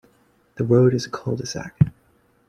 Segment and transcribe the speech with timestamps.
[0.55, 1.77] The road is a cul-de-sac.